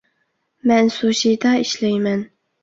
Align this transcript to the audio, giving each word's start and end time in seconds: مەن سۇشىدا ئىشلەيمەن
مەن 0.71 0.89
سۇشىدا 0.95 1.53
ئىشلەيمەن 1.65 2.27